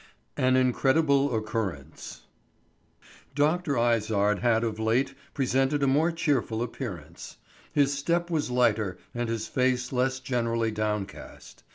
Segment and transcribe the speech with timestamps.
[0.35, 0.43] X.
[0.43, 2.21] AN INCREDIBLE OCCURRENCE.
[3.35, 3.77] DR.
[3.77, 7.37] IZARD had of late presented a more cheerful appearance.
[7.71, 11.61] His step was lighter and his face less generally downcast.